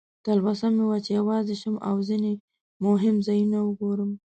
[0.25, 2.31] تلوسه مې وه چې یوازې شم او ځینې
[2.85, 4.11] مهم ځایونه وګورم.